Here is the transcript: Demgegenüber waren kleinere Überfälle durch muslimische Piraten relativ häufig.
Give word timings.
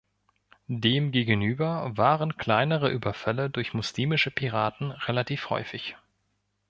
Demgegenüber 0.67 1.95
waren 1.95 2.35
kleinere 2.35 2.89
Überfälle 2.89 3.51
durch 3.51 3.75
muslimische 3.75 4.31
Piraten 4.31 4.89
relativ 4.89 5.51
häufig. 5.51 5.95